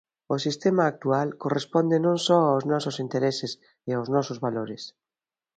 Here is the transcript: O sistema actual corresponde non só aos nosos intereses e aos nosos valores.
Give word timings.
O 0.33 0.35
sistema 0.45 0.83
actual 0.91 1.27
corresponde 1.43 1.95
non 2.05 2.17
só 2.27 2.39
aos 2.47 2.63
nosos 2.71 2.95
intereses 3.05 3.51
e 3.89 3.91
aos 3.93 4.07
nosos 4.15 4.37
valores. 4.45 4.83